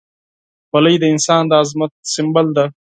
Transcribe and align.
خولۍ 0.69 0.95
د 0.99 1.03
انسان 1.13 1.41
د 1.47 1.51
عظمت 1.61 1.91
سمبول 2.13 2.47
ده. 2.57 2.65